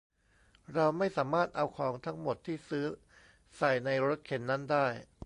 [0.73, 2.85] เราไม่สามารถเอาของทั้งหมดที่ซื้อ
[3.57, 4.85] ใส่ในรถเข็นนั้นได้